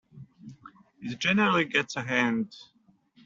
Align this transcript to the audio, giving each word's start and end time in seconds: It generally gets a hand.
It 1.01 1.19
generally 1.19 1.65
gets 1.65 1.95
a 1.95 2.01
hand. 2.01 2.55